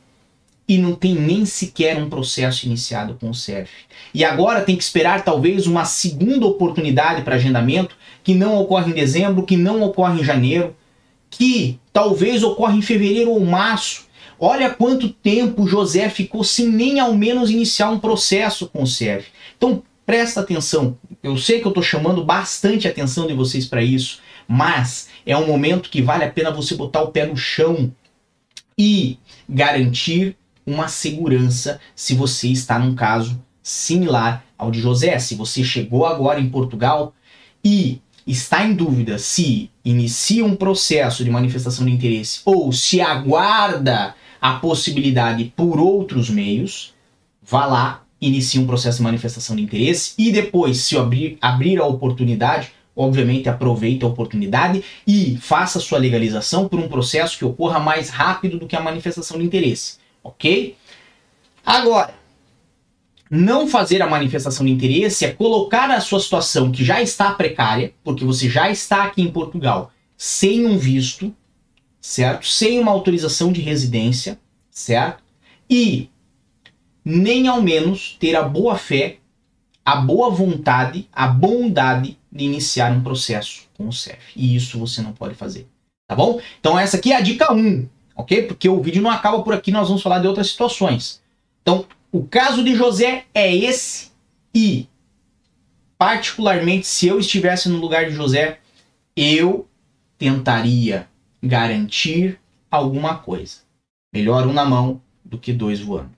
e 0.65 0.77
não 0.77 0.95
tem 0.95 1.13
nem 1.13 1.45
sequer 1.45 2.01
um 2.01 2.09
processo 2.09 2.65
iniciado 2.65 3.17
com 3.19 3.31
o 3.31 3.33
CEF. 3.33 3.69
E 4.13 4.23
agora 4.23 4.61
tem 4.61 4.77
que 4.77 4.83
esperar 4.83 5.25
talvez 5.25 5.67
uma 5.67 5.83
segunda 5.83 6.45
oportunidade 6.45 7.23
para 7.23 7.35
agendamento, 7.35 7.97
que 8.23 8.33
não 8.33 8.57
ocorre 8.57 8.91
em 8.91 8.95
dezembro, 8.95 9.43
que 9.43 9.57
não 9.57 9.81
ocorre 9.81 10.21
em 10.21 10.23
janeiro, 10.23 10.73
que 11.29 11.77
talvez 11.91 12.43
ocorra 12.43 12.77
em 12.77 12.81
fevereiro 12.81 13.31
ou 13.31 13.41
março. 13.41 14.05
Olha 14.39 14.69
quanto 14.69 15.09
tempo 15.09 15.67
José 15.67 16.07
ficou 16.07 16.45
sem 16.45 16.69
nem 16.69 16.97
ao 16.97 17.13
menos 17.13 17.51
iniciar 17.51 17.89
um 17.89 17.99
processo 17.99 18.67
com 18.67 18.83
o 18.83 18.87
CEF. 18.87 19.27
Então 19.57 19.83
presta 20.05 20.41
atenção. 20.41 20.97
Eu 21.23 21.37
sei 21.37 21.59
que 21.59 21.65
eu 21.65 21.69
estou 21.69 21.83
chamando 21.83 22.23
bastante 22.23 22.87
atenção 22.87 23.27
de 23.27 23.33
vocês 23.33 23.65
para 23.65 23.81
isso, 23.81 24.19
mas 24.47 25.09
é 25.25 25.35
um 25.35 25.47
momento 25.47 25.89
que 25.89 26.01
vale 26.01 26.23
a 26.23 26.31
pena 26.31 26.51
você 26.51 26.75
botar 26.75 27.01
o 27.01 27.11
pé 27.11 27.25
no 27.25 27.35
chão 27.35 27.91
e 28.77 29.17
garantir 29.47 30.37
uma 30.65 30.87
segurança 30.87 31.79
se 31.95 32.13
você 32.13 32.49
está 32.49 32.77
num 32.77 32.95
caso 32.95 33.41
similar 33.61 34.43
ao 34.57 34.71
de 34.71 34.79
José. 34.79 35.17
Se 35.19 35.35
você 35.35 35.63
chegou 35.63 36.05
agora 36.05 36.39
em 36.39 36.49
Portugal 36.49 37.13
e 37.63 38.01
está 38.25 38.65
em 38.65 38.73
dúvida 38.73 39.19
se 39.19 39.69
inicia 39.83 40.43
um 40.43 40.55
processo 40.55 41.23
de 41.23 41.29
manifestação 41.29 41.85
de 41.85 41.91
interesse 41.91 42.41
ou 42.43 42.71
se 42.71 42.99
aguarda 42.99 44.15
a 44.41 44.53
possibilidade 44.53 45.53
por 45.55 45.79
outros 45.79 46.29
meios, 46.29 46.93
vá 47.41 47.65
lá, 47.65 48.04
inicie 48.21 48.59
um 48.59 48.67
processo 48.67 48.97
de 48.97 49.03
manifestação 49.03 49.55
de 49.55 49.61
interesse 49.61 50.13
e 50.17 50.31
depois, 50.31 50.77
se 50.77 50.97
abrir, 50.97 51.37
abrir 51.41 51.79
a 51.79 51.85
oportunidade, 51.85 52.71
obviamente 52.95 53.49
aproveite 53.49 54.05
a 54.05 54.07
oportunidade 54.07 54.83
e 55.05 55.37
faça 55.37 55.79
sua 55.79 55.99
legalização 55.99 56.67
por 56.67 56.79
um 56.79 56.87
processo 56.87 57.37
que 57.37 57.45
ocorra 57.45 57.79
mais 57.79 58.09
rápido 58.09 58.57
do 58.57 58.67
que 58.67 58.75
a 58.75 58.81
manifestação 58.81 59.37
de 59.37 59.45
interesse 59.45 60.05
ok? 60.25 60.75
Agora, 61.63 62.15
não 63.29 63.67
fazer 63.67 64.01
a 64.01 64.09
manifestação 64.09 64.65
de 64.65 64.71
interesse 64.71 65.23
é 65.23 65.31
colocar 65.31 65.89
a 65.91 66.01
sua 66.01 66.19
situação 66.19 66.71
que 66.71 66.83
já 66.83 67.01
está 67.01 67.31
precária, 67.31 67.93
porque 68.03 68.25
você 68.25 68.49
já 68.49 68.69
está 68.69 69.03
aqui 69.03 69.21
em 69.21 69.31
Portugal 69.31 69.91
sem 70.17 70.65
um 70.65 70.77
visto, 70.77 71.33
certo? 72.01 72.47
Sem 72.47 72.79
uma 72.79 72.91
autorização 72.91 73.51
de 73.51 73.61
residência, 73.61 74.39
certo? 74.71 75.23
E 75.69 76.09
nem 77.05 77.47
ao 77.47 77.61
menos 77.61 78.17
ter 78.19 78.35
a 78.35 78.41
boa 78.41 78.75
fé, 78.75 79.19
a 79.85 79.95
boa 79.97 80.29
vontade, 80.31 81.07
a 81.13 81.27
bondade 81.27 82.17
de 82.31 82.43
iniciar 82.43 82.91
um 82.91 83.03
processo 83.03 83.67
com 83.77 83.87
o 83.87 83.93
CEF. 83.93 84.33
E 84.35 84.55
isso 84.55 84.79
você 84.79 85.01
não 85.01 85.13
pode 85.13 85.35
fazer, 85.35 85.67
tá 86.07 86.15
bom? 86.15 86.41
Então 86.59 86.77
essa 86.77 86.97
aqui 86.97 87.13
é 87.13 87.17
a 87.17 87.21
dica 87.21 87.53
1 87.53 87.87
ok? 88.15 88.43
Porque 88.43 88.69
o 88.69 88.81
vídeo 88.81 89.01
não 89.01 89.11
acaba 89.11 89.43
por 89.43 89.53
aqui, 89.53 89.71
nós 89.71 89.87
vamos 89.87 90.01
falar 90.01 90.19
de 90.19 90.27
outras 90.27 90.49
situações. 90.49 91.21
Então, 91.61 91.85
o 92.11 92.23
caso 92.23 92.63
de 92.63 92.73
José 92.75 93.25
é 93.33 93.53
esse 93.53 94.11
e, 94.53 94.87
particularmente, 95.97 96.87
se 96.87 97.07
eu 97.07 97.19
estivesse 97.19 97.67
no 97.67 97.79
lugar 97.79 98.05
de 98.05 98.15
José, 98.15 98.59
eu 99.15 99.67
tentaria 100.17 101.09
garantir 101.43 102.39
alguma 102.71 103.17
coisa. 103.17 103.57
Melhor 104.13 104.47
um 104.47 104.53
na 104.53 104.63
mão 104.63 105.01
do 105.23 105.37
que 105.37 105.51
dois 105.51 105.81
voando, 105.81 106.14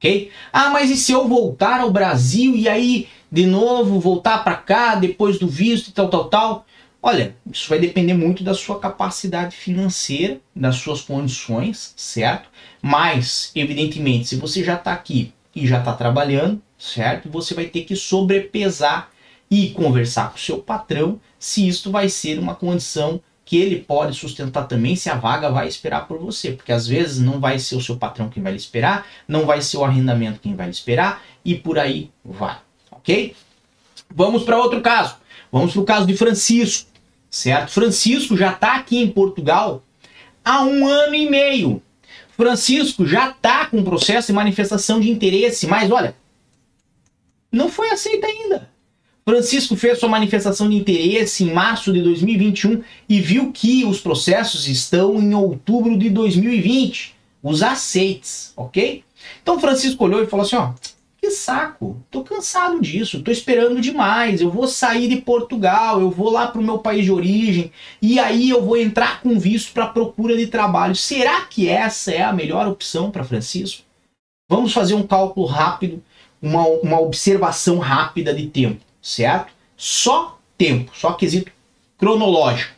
ok? 0.00 0.30
Ah, 0.50 0.70
mas 0.70 0.90
e 0.90 0.96
se 0.96 1.12
eu 1.12 1.28
voltar 1.28 1.80
ao 1.80 1.90
Brasil 1.90 2.56
e 2.56 2.68
aí 2.68 3.06
de 3.30 3.46
novo 3.46 4.00
voltar 4.00 4.42
para 4.42 4.56
cá 4.56 4.94
depois 4.94 5.38
do 5.38 5.46
visto 5.46 5.88
e 5.88 5.92
tal, 5.92 6.08
tal, 6.08 6.24
tal? 6.24 6.66
Olha, 7.02 7.36
isso 7.50 7.68
vai 7.68 7.78
depender 7.78 8.14
muito 8.14 8.42
da 8.42 8.52
sua 8.52 8.78
capacidade 8.78 9.56
financeira, 9.56 10.40
das 10.54 10.76
suas 10.76 11.00
condições, 11.00 11.94
certo? 11.96 12.50
Mas, 12.82 13.52
evidentemente, 13.54 14.28
se 14.28 14.36
você 14.36 14.62
já 14.62 14.74
está 14.74 14.92
aqui 14.92 15.32
e 15.54 15.66
já 15.66 15.78
está 15.78 15.94
trabalhando, 15.94 16.60
certo? 16.78 17.30
Você 17.30 17.54
vai 17.54 17.66
ter 17.66 17.84
que 17.84 17.96
sobrepesar 17.96 19.10
e 19.50 19.70
conversar 19.70 20.30
com 20.30 20.36
o 20.36 20.40
seu 20.40 20.58
patrão 20.58 21.18
se 21.38 21.66
isto 21.66 21.90
vai 21.90 22.08
ser 22.08 22.38
uma 22.38 22.54
condição 22.54 23.20
que 23.50 23.56
ele 23.56 23.80
pode 23.80 24.16
sustentar 24.16 24.68
também 24.68 24.94
se 24.94 25.10
a 25.10 25.16
vaga 25.16 25.50
vai 25.50 25.66
esperar 25.66 26.06
por 26.06 26.20
você, 26.20 26.52
porque 26.52 26.70
às 26.70 26.86
vezes 26.86 27.18
não 27.18 27.40
vai 27.40 27.58
ser 27.58 27.74
o 27.74 27.80
seu 27.80 27.96
patrão 27.96 28.28
quem 28.28 28.40
vai 28.40 28.52
lhe 28.52 28.58
esperar, 28.58 29.04
não 29.26 29.44
vai 29.44 29.60
ser 29.60 29.78
o 29.78 29.84
arrendamento 29.84 30.38
quem 30.38 30.54
vai 30.54 30.66
lhe 30.66 30.72
esperar 30.72 31.20
e 31.44 31.56
por 31.56 31.76
aí 31.76 32.12
vai, 32.24 32.58
ok? 32.92 33.34
Vamos 34.08 34.44
para 34.44 34.56
outro 34.56 34.80
caso. 34.80 35.16
Vamos 35.50 35.72
para 35.72 35.82
o 35.82 35.84
caso 35.84 36.06
de 36.06 36.16
Francisco 36.16 36.88
certo? 37.28 37.72
Francisco 37.72 38.36
já 38.36 38.52
está 38.52 38.76
aqui 38.76 38.98
em 38.98 39.10
Portugal 39.10 39.82
há 40.44 40.62
um 40.62 40.86
ano 40.86 41.16
e 41.16 41.28
meio. 41.28 41.82
Francisco 42.36 43.04
já 43.04 43.30
está 43.30 43.66
com 43.66 43.82
processo 43.82 44.28
de 44.28 44.32
manifestação 44.32 45.00
de 45.00 45.10
interesse, 45.10 45.66
mas 45.66 45.90
olha, 45.90 46.14
não 47.50 47.68
foi 47.68 47.90
aceita 47.90 48.28
ainda. 48.28 48.70
Francisco 49.24 49.76
fez 49.76 49.98
sua 49.98 50.08
manifestação 50.08 50.68
de 50.68 50.76
interesse 50.76 51.44
em 51.44 51.52
março 51.52 51.92
de 51.92 52.02
2021 52.02 52.82
e 53.08 53.20
viu 53.20 53.52
que 53.52 53.84
os 53.84 54.00
processos 54.00 54.66
estão 54.66 55.20
em 55.20 55.34
outubro 55.34 55.96
de 55.96 56.10
2020, 56.10 57.14
os 57.42 57.62
aceites, 57.62 58.52
ok? 58.56 59.04
Então 59.42 59.60
Francisco 59.60 60.04
olhou 60.04 60.22
e 60.22 60.26
falou 60.26 60.44
assim: 60.44 60.56
ó, 60.56 60.72
que 61.20 61.30
saco, 61.30 62.02
tô 62.10 62.24
cansado 62.24 62.80
disso, 62.80 63.22
tô 63.22 63.30
esperando 63.30 63.78
demais. 63.80 64.40
Eu 64.40 64.50
vou 64.50 64.66
sair 64.66 65.06
de 65.06 65.16
Portugal, 65.16 66.00
eu 66.00 66.10
vou 66.10 66.30
lá 66.30 66.46
pro 66.46 66.62
meu 66.62 66.78
país 66.78 67.04
de 67.04 67.12
origem 67.12 67.70
e 68.00 68.18
aí 68.18 68.48
eu 68.48 68.62
vou 68.62 68.76
entrar 68.78 69.20
com 69.20 69.38
visto 69.38 69.72
para 69.74 69.86
procura 69.86 70.34
de 70.34 70.46
trabalho. 70.46 70.96
Será 70.96 71.42
que 71.42 71.68
essa 71.68 72.10
é 72.10 72.22
a 72.22 72.32
melhor 72.32 72.66
opção 72.66 73.10
para 73.10 73.22
Francisco? 73.22 73.82
Vamos 74.48 74.72
fazer 74.72 74.94
um 74.94 75.06
cálculo 75.06 75.46
rápido, 75.46 76.02
uma, 76.40 76.66
uma 76.66 76.98
observação 76.98 77.78
rápida 77.78 78.32
de 78.32 78.46
tempo, 78.46 78.80
certo? 79.00 79.52
Só 79.76 80.38
tempo, 80.56 80.92
só 80.94 81.12
quesito 81.12 81.52
cronológico. 81.98 82.72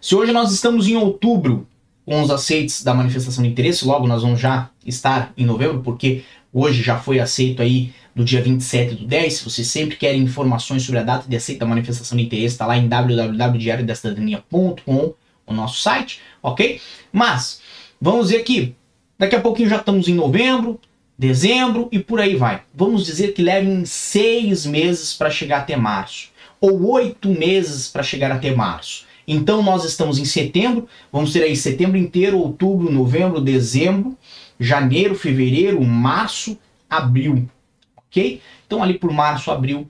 Se 0.00 0.14
hoje 0.14 0.32
nós 0.32 0.52
estamos 0.52 0.86
em 0.86 0.96
outubro 0.96 1.66
com 2.04 2.22
os 2.22 2.30
aceites 2.30 2.84
da 2.84 2.92
manifestação 2.92 3.42
de 3.42 3.50
interesse, 3.50 3.86
logo 3.86 4.06
nós 4.06 4.22
vamos 4.22 4.40
já 4.40 4.68
estar 4.84 5.32
em 5.36 5.46
novembro, 5.46 5.80
porque 5.82 6.22
hoje 6.52 6.82
já 6.82 6.98
foi 6.98 7.18
aceito 7.18 7.62
aí 7.62 7.94
no 8.14 8.22
dia 8.24 8.42
27 8.42 8.96
do 8.96 9.06
10. 9.06 9.34
Se 9.34 9.44
vocês 9.44 9.66
sempre 9.66 9.96
querem 9.96 10.20
informações 10.22 10.82
sobre 10.82 11.00
a 11.00 11.02
data 11.02 11.26
de 11.28 11.34
aceita 11.34 11.60
da 11.60 11.66
manifestação 11.66 12.18
de 12.18 12.24
interesse, 12.24 12.54
está 12.54 12.66
lá 12.66 12.76
em 12.76 12.86
www.diariodastadania.com, 12.86 15.14
o 15.46 15.52
nosso 15.52 15.80
site, 15.80 16.20
ok? 16.42 16.80
Mas, 17.12 17.60
vamos 18.00 18.30
ver 18.30 18.38
aqui, 18.38 18.74
daqui 19.18 19.36
a 19.36 19.40
pouquinho 19.40 19.68
já 19.68 19.76
estamos 19.76 20.08
em 20.08 20.14
novembro, 20.14 20.80
dezembro 21.18 21.88
e 21.92 21.98
por 21.98 22.20
aí 22.20 22.36
vai. 22.36 22.62
Vamos 22.74 23.06
dizer 23.06 23.32
que 23.32 23.42
levem 23.42 23.84
seis 23.84 24.66
meses 24.66 25.14
para 25.14 25.30
chegar 25.30 25.60
até 25.60 25.76
março, 25.76 26.30
ou 26.60 26.90
oito 26.92 27.28
meses 27.28 27.88
para 27.88 28.02
chegar 28.02 28.32
até 28.32 28.54
março. 28.54 29.06
Então 29.26 29.62
nós 29.62 29.84
estamos 29.84 30.18
em 30.18 30.24
setembro, 30.24 30.86
vamos 31.10 31.32
ter 31.32 31.42
aí 31.42 31.56
setembro 31.56 31.96
inteiro, 31.96 32.38
outubro, 32.38 32.90
novembro, 32.92 33.40
dezembro, 33.40 34.16
janeiro, 34.60 35.14
fevereiro, 35.14 35.82
março, 35.82 36.58
abril, 36.88 37.48
ok? 37.96 38.40
Então 38.66 38.82
ali 38.82 38.98
por 38.98 39.10
março, 39.10 39.50
abril, 39.50 39.88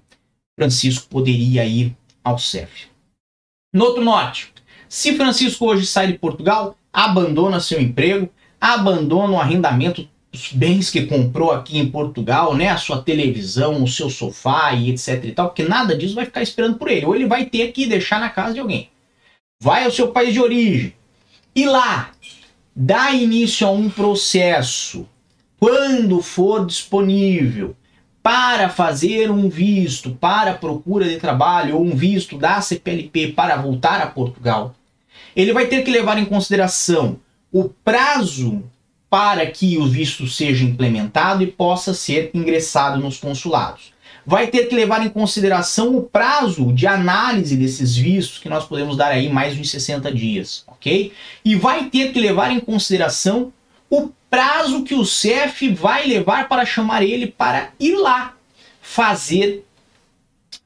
Francisco 0.56 1.08
poderia 1.08 1.64
ir 1.64 1.96
ao 2.22 2.38
CEF. 2.38 2.86
Noto 3.72 4.00
norte, 4.00 4.52
se 4.88 5.16
Francisco 5.16 5.66
hoje 5.66 5.84
sai 5.84 6.06
de 6.06 6.18
Portugal, 6.18 6.78
abandona 6.92 7.58
seu 7.58 7.80
emprego, 7.80 8.30
abandona 8.60 9.32
o 9.32 9.40
arrendamento 9.40 10.08
dos 10.34 10.52
bens 10.52 10.90
que 10.90 11.06
comprou 11.06 11.52
aqui 11.52 11.78
em 11.78 11.88
Portugal, 11.88 12.56
né, 12.56 12.68
a 12.68 12.76
sua 12.76 13.00
televisão, 13.00 13.84
o 13.84 13.86
seu 13.86 14.10
sofá 14.10 14.72
e 14.72 14.90
etc 14.90 15.24
e 15.24 15.30
tal, 15.30 15.46
porque 15.46 15.62
nada 15.62 15.96
disso 15.96 16.16
vai 16.16 16.24
ficar 16.24 16.42
esperando 16.42 16.76
por 16.76 16.90
ele, 16.90 17.06
ou 17.06 17.14
ele 17.14 17.26
vai 17.26 17.44
ter 17.44 17.70
que 17.70 17.86
deixar 17.86 18.18
na 18.18 18.28
casa 18.28 18.54
de 18.54 18.58
alguém. 18.58 18.90
Vai 19.62 19.84
ao 19.84 19.92
seu 19.92 20.08
país 20.08 20.32
de 20.32 20.40
origem. 20.40 20.92
E 21.54 21.66
lá 21.66 22.10
dá 22.74 23.12
início 23.12 23.64
a 23.64 23.70
um 23.70 23.88
processo. 23.88 25.06
Quando 25.60 26.20
for 26.20 26.66
disponível 26.66 27.76
para 28.20 28.68
fazer 28.68 29.30
um 29.30 29.48
visto 29.48 30.10
para 30.10 30.54
procura 30.54 31.08
de 31.08 31.16
trabalho 31.18 31.76
ou 31.76 31.84
um 31.84 31.94
visto 31.94 32.36
da 32.36 32.60
CPLP 32.60 33.28
para 33.28 33.54
voltar 33.54 34.00
a 34.00 34.08
Portugal, 34.08 34.74
ele 35.36 35.52
vai 35.52 35.68
ter 35.68 35.82
que 35.82 35.92
levar 35.92 36.18
em 36.18 36.24
consideração 36.24 37.20
o 37.52 37.68
prazo 37.68 38.64
para 39.14 39.46
que 39.46 39.78
o 39.78 39.86
visto 39.86 40.26
seja 40.26 40.64
implementado 40.64 41.40
e 41.44 41.46
possa 41.46 41.94
ser 41.94 42.32
ingressado 42.34 43.00
nos 43.00 43.16
consulados 43.16 43.94
vai 44.26 44.48
ter 44.48 44.66
que 44.66 44.74
levar 44.74 45.06
em 45.06 45.08
consideração 45.08 45.96
o 45.96 46.02
prazo 46.02 46.72
de 46.72 46.84
análise 46.84 47.56
desses 47.56 47.94
vistos, 47.94 48.38
que 48.38 48.48
nós 48.48 48.64
podemos 48.64 48.96
dar 48.96 49.12
aí 49.12 49.28
mais 49.28 49.54
de 49.54 49.64
60 49.64 50.10
dias, 50.12 50.64
ok? 50.66 51.12
E 51.44 51.54
vai 51.54 51.90
ter 51.90 52.12
que 52.12 52.18
levar 52.18 52.50
em 52.50 52.58
consideração 52.58 53.52
o 53.88 54.10
prazo 54.28 54.82
que 54.82 54.94
o 54.94 55.04
CEF 55.04 55.68
vai 55.68 56.08
levar 56.08 56.48
para 56.48 56.66
chamar 56.66 57.04
ele 57.04 57.28
para 57.28 57.70
ir 57.78 57.94
lá 57.94 58.34
fazer 58.82 59.64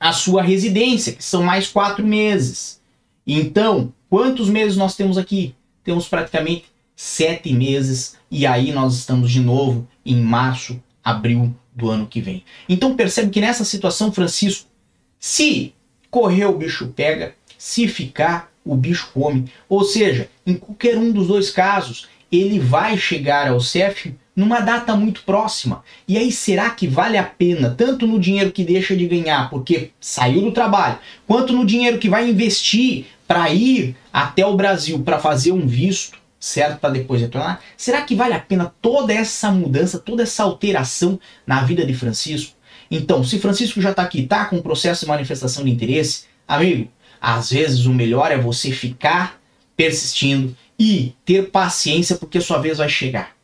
a 0.01 0.15
sua 0.15 0.43
residência, 0.43 1.13
que 1.13 1.25
são 1.25 1.43
mais 1.43 1.69
quatro 1.69 2.07
meses. 2.07 2.81
Então, 3.27 3.93
quantos 4.09 4.49
meses 4.49 4.75
nós 4.75 4.97
temos 4.97 5.19
aqui? 5.19 5.55
Temos 5.85 6.09
praticamente 6.09 6.65
sete 7.01 7.53
meses, 7.53 8.17
e 8.29 8.45
aí 8.45 8.73
nós 8.73 8.97
estamos 8.97 9.31
de 9.31 9.39
novo 9.39 9.87
em 10.05 10.21
março, 10.21 10.83
abril 11.05 11.55
do 11.73 11.89
ano 11.89 12.09
que 12.09 12.21
vem. 12.21 12.43
Então 12.69 12.97
percebe 12.97 13.31
que 13.31 13.41
nessa 13.41 13.65
situação, 13.65 14.11
Francisco, 14.11 14.69
se 15.17 15.73
correr 16.11 16.47
o 16.47 16.59
bicho 16.59 16.89
pega, 16.89 17.37
se 17.57 17.87
ficar 17.87 18.51
o 18.65 18.75
bicho 18.75 19.11
come. 19.15 19.45
Ou 19.69 19.85
seja, 19.85 20.29
em 20.45 20.55
qualquer 20.57 20.99
um 20.99 21.13
dos 21.13 21.29
dois 21.29 21.51
casos, 21.51 22.09
ele 22.33 22.59
vai 22.59 22.99
chegar 22.99 23.49
ao 23.49 23.61
CEF 23.61 24.13
numa 24.35 24.59
data 24.59 24.97
muito 24.97 25.23
próxima. 25.23 25.85
E 26.09 26.19
aí 26.19 26.33
será 26.33 26.69
que 26.71 26.89
vale 26.89 27.17
a 27.17 27.23
pena, 27.23 27.77
tanto 27.79 28.09
no 28.09 28.19
dinheiro 28.19 28.51
que 28.51 28.65
deixa 28.65 28.97
de 28.97 29.07
ganhar 29.07 29.49
porque 29.51 29.93
saiu 30.01 30.43
do 30.43 30.51
trabalho, 30.51 30.99
quanto 31.29 31.53
no 31.53 31.65
dinheiro 31.65 31.99
que 31.99 32.09
vai 32.09 32.29
investir 32.29 33.07
para 33.25 33.49
ir 33.51 33.95
até 34.13 34.45
o 34.45 34.57
Brasil 34.57 34.99
para 34.99 35.21
fazer 35.21 35.53
um 35.53 35.65
visto? 35.65 36.19
Certo? 36.39 36.81
Para 36.81 36.95
depois 36.95 37.21
retornar. 37.21 37.61
Será 37.77 38.03
que 38.03 38.15
vale 38.15 38.35
a 38.35 38.41
pena 38.41 38.73
toda 38.81 39.13
essa 39.13 39.51
mudança, 39.51 39.99
toda 39.99 40.23
essa 40.23 40.43
alteração 40.43 41.19
na 41.47 41.63
vida 41.63 41.85
de 41.85 41.95
Francisco? 41.95 42.57
Então, 42.91 43.23
se 43.23 43.39
Francisco 43.39 43.81
já 43.81 43.91
está 43.91 44.03
aqui, 44.03 44.21
está 44.21 44.47
com 44.47 44.57
um 44.57 44.63
processo 44.63 45.05
de 45.05 45.09
manifestação 45.09 45.65
de 45.65 45.71
interesse, 45.71 46.25
amigo, 46.47 46.91
às 47.21 47.51
vezes 47.51 47.85
o 47.87 47.93
melhor 47.93 48.31
é 48.31 48.39
você 48.39 48.71
ficar 48.71 49.41
persistindo 49.77 50.57
e 50.79 51.15
ter 51.25 51.51
paciência 51.51 52.17
porque 52.17 52.39
a 52.39 52.41
sua 52.41 52.59
vez 52.59 52.79
vai 52.79 52.89
chegar. 52.89 53.37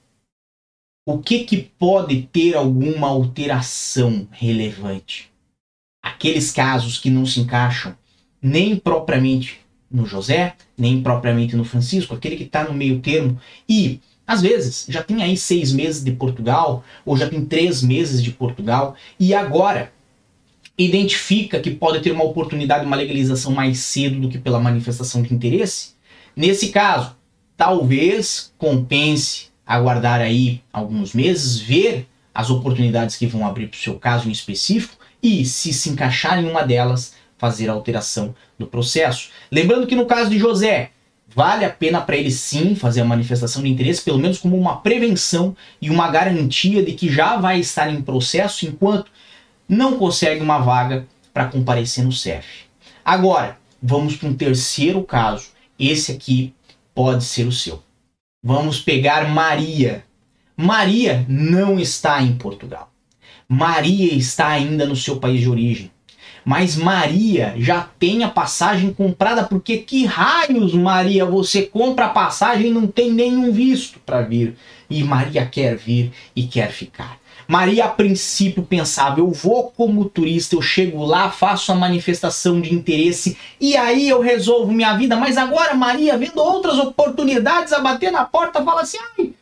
O 1.06 1.18
que 1.18 1.44
que 1.44 1.58
pode 1.58 2.22
ter 2.22 2.54
alguma 2.56 3.08
alteração 3.08 4.26
relevante? 4.30 5.30
Aqueles 6.02 6.50
casos 6.50 6.98
que 6.98 7.10
não 7.10 7.26
se 7.26 7.40
encaixam 7.40 7.96
nem 8.40 8.76
propriamente 8.76 9.63
no 9.94 10.04
José, 10.04 10.54
nem 10.76 11.00
propriamente 11.00 11.54
no 11.54 11.64
Francisco, 11.64 12.14
aquele 12.14 12.34
que 12.34 12.42
está 12.42 12.64
no 12.64 12.74
meio 12.74 12.98
termo. 12.98 13.38
E, 13.68 14.00
às 14.26 14.42
vezes, 14.42 14.86
já 14.88 15.02
tem 15.02 15.22
aí 15.22 15.36
seis 15.36 15.72
meses 15.72 16.02
de 16.02 16.10
Portugal, 16.10 16.82
ou 17.06 17.16
já 17.16 17.28
tem 17.28 17.44
três 17.44 17.80
meses 17.80 18.20
de 18.20 18.32
Portugal, 18.32 18.96
e 19.20 19.32
agora 19.32 19.92
identifica 20.76 21.60
que 21.60 21.70
pode 21.70 22.00
ter 22.00 22.10
uma 22.10 22.24
oportunidade, 22.24 22.84
uma 22.84 22.96
legalização 22.96 23.52
mais 23.52 23.78
cedo 23.78 24.18
do 24.20 24.28
que 24.28 24.36
pela 24.36 24.58
manifestação 24.58 25.22
de 25.22 25.32
interesse. 25.32 25.90
Nesse 26.34 26.70
caso, 26.70 27.14
talvez 27.56 28.52
compense 28.58 29.46
aguardar 29.64 30.20
aí 30.20 30.60
alguns 30.72 31.14
meses, 31.14 31.60
ver 31.60 32.08
as 32.34 32.50
oportunidades 32.50 33.14
que 33.14 33.28
vão 33.28 33.46
abrir 33.46 33.68
para 33.68 33.76
o 33.76 33.80
seu 33.80 33.94
caso 33.94 34.28
em 34.28 34.32
específico 34.32 34.96
e, 35.22 35.44
se 35.44 35.72
se 35.72 35.90
encaixar 35.90 36.42
em 36.42 36.50
uma 36.50 36.62
delas, 36.64 37.14
fazer 37.38 37.68
a 37.68 37.72
alteração 37.72 38.34
do 38.58 38.66
processo. 38.66 39.30
Lembrando 39.50 39.86
que 39.86 39.96
no 39.96 40.06
caso 40.06 40.30
de 40.30 40.38
José, 40.38 40.90
vale 41.28 41.64
a 41.64 41.70
pena 41.70 42.00
para 42.00 42.16
ele 42.16 42.30
sim 42.30 42.74
fazer 42.74 43.00
a 43.00 43.04
manifestação 43.04 43.62
de 43.62 43.68
interesse, 43.68 44.02
pelo 44.02 44.18
menos 44.18 44.38
como 44.38 44.56
uma 44.56 44.76
prevenção 44.76 45.56
e 45.80 45.90
uma 45.90 46.10
garantia 46.10 46.82
de 46.82 46.92
que 46.92 47.08
já 47.08 47.36
vai 47.36 47.58
estar 47.60 47.92
em 47.92 48.02
processo 48.02 48.66
enquanto 48.66 49.10
não 49.68 49.96
consegue 49.96 50.40
uma 50.40 50.58
vaga 50.58 51.06
para 51.32 51.46
comparecer 51.46 52.04
no 52.04 52.12
CEF. 52.12 52.64
Agora, 53.04 53.58
vamos 53.82 54.16
para 54.16 54.28
um 54.28 54.34
terceiro 54.34 55.02
caso. 55.02 55.48
Esse 55.78 56.12
aqui 56.12 56.54
pode 56.94 57.24
ser 57.24 57.46
o 57.46 57.52
seu. 57.52 57.82
Vamos 58.42 58.80
pegar 58.80 59.28
Maria. 59.28 60.04
Maria 60.56 61.26
não 61.28 61.80
está 61.80 62.22
em 62.22 62.36
Portugal. 62.36 62.92
Maria 63.48 64.14
está 64.14 64.48
ainda 64.48 64.86
no 64.86 64.94
seu 64.94 65.18
país 65.18 65.40
de 65.40 65.48
origem. 65.48 65.90
Mas 66.44 66.76
Maria 66.76 67.54
já 67.56 67.88
tem 67.98 68.22
a 68.22 68.28
passagem 68.28 68.92
comprada, 68.92 69.44
porque 69.44 69.78
que 69.78 70.04
raios, 70.04 70.74
Maria, 70.74 71.24
você 71.24 71.62
compra 71.62 72.06
a 72.06 72.10
passagem 72.10 72.66
e 72.66 72.74
não 72.74 72.86
tem 72.86 73.10
nenhum 73.10 73.50
visto 73.50 73.98
para 74.00 74.20
vir. 74.20 74.56
E 74.90 75.02
Maria 75.02 75.46
quer 75.46 75.76
vir 75.76 76.12
e 76.36 76.42
quer 76.46 76.70
ficar. 76.70 77.18
Maria, 77.48 77.86
a 77.86 77.88
princípio, 77.88 78.62
pensava: 78.62 79.20
eu 79.20 79.30
vou 79.30 79.70
como 79.70 80.04
turista, 80.04 80.54
eu 80.54 80.62
chego 80.62 81.04
lá, 81.04 81.30
faço 81.30 81.72
a 81.72 81.74
manifestação 81.74 82.60
de 82.60 82.74
interesse 82.74 83.36
e 83.60 83.76
aí 83.76 84.08
eu 84.08 84.20
resolvo 84.20 84.72
minha 84.72 84.96
vida. 84.96 85.16
Mas 85.16 85.36
agora, 85.36 85.74
Maria, 85.74 86.16
vendo 86.16 86.38
outras 86.38 86.78
oportunidades 86.78 87.72
a 87.72 87.80
bater 87.80 88.10
na 88.10 88.24
porta, 88.24 88.62
fala 88.62 88.82
assim: 88.82 88.98
ai, 89.18 89.32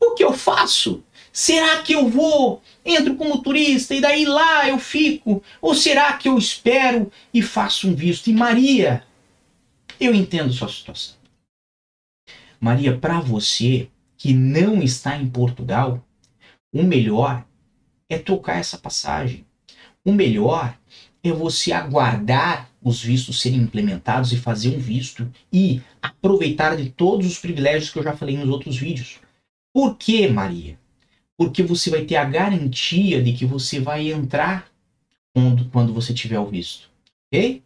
o 0.00 0.14
que 0.14 0.24
eu 0.24 0.32
faço? 0.32 1.02
Será 1.38 1.82
que 1.82 1.92
eu 1.92 2.08
vou, 2.08 2.62
entro 2.82 3.14
como 3.14 3.42
turista 3.42 3.94
e 3.94 4.00
daí 4.00 4.24
lá 4.24 4.66
eu 4.70 4.78
fico? 4.78 5.42
Ou 5.60 5.74
será 5.74 6.14
que 6.14 6.30
eu 6.30 6.38
espero 6.38 7.12
e 7.32 7.42
faço 7.42 7.90
um 7.90 7.94
visto? 7.94 8.30
E 8.30 8.32
Maria, 8.32 9.04
eu 10.00 10.14
entendo 10.14 10.50
sua 10.50 10.70
situação. 10.70 11.14
Maria, 12.58 12.96
para 12.96 13.20
você 13.20 13.90
que 14.16 14.32
não 14.32 14.82
está 14.82 15.14
em 15.18 15.28
Portugal, 15.28 16.02
o 16.72 16.82
melhor 16.82 17.44
é 18.08 18.16
trocar 18.16 18.56
essa 18.56 18.78
passagem. 18.78 19.44
O 20.02 20.12
melhor 20.12 20.74
é 21.22 21.30
você 21.32 21.70
aguardar 21.70 22.70
os 22.82 23.02
vistos 23.02 23.42
serem 23.42 23.60
implementados 23.60 24.32
e 24.32 24.38
fazer 24.38 24.74
um 24.74 24.80
visto 24.80 25.30
e 25.52 25.82
aproveitar 26.00 26.78
de 26.78 26.88
todos 26.88 27.26
os 27.26 27.38
privilégios 27.38 27.90
que 27.90 27.98
eu 27.98 28.04
já 28.04 28.16
falei 28.16 28.38
nos 28.38 28.48
outros 28.48 28.78
vídeos. 28.78 29.20
Por 29.74 29.98
que, 29.98 30.26
Maria? 30.28 30.78
Porque 31.36 31.62
você 31.62 31.90
vai 31.90 32.02
ter 32.02 32.16
a 32.16 32.24
garantia 32.24 33.22
de 33.22 33.32
que 33.32 33.44
você 33.44 33.78
vai 33.78 34.10
entrar 34.10 34.70
quando, 35.34 35.66
quando 35.66 35.92
você 35.92 36.14
tiver 36.14 36.38
o 36.38 36.46
visto. 36.46 36.88
Ok? 37.26 37.62